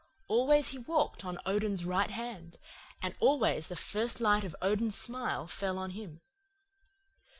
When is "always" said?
0.27-0.69, 3.19-3.67